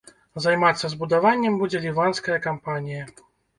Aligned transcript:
Займацца 0.45 0.89
збудаваннем 0.93 1.59
будзе 1.61 1.83
ліванская 1.85 2.41
кампанія. 2.49 3.07